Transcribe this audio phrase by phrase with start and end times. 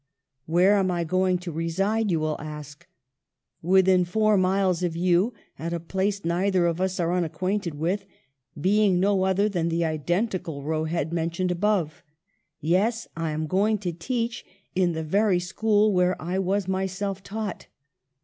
[0.47, 2.09] Where am I going to reside?
[2.09, 2.87] you will ask.
[3.61, 8.07] Within four miles of you, at a place neither of us are unacquainted with,
[8.59, 12.01] being no other than the identical Roe Head mentioned above.
[12.59, 13.07] Yes!
[13.15, 14.43] I am going to teach
[14.73, 17.67] in the very school where I was myself taught.